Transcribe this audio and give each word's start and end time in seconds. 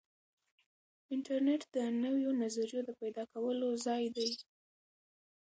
انټرنیټ 1.13 1.61
د 1.75 1.77
نویو 2.03 2.29
نظریو 2.41 2.79
د 2.87 2.89
پیدا 3.01 3.23
کولو 3.33 3.69
ځای 3.85 4.03
دی. 4.15 4.29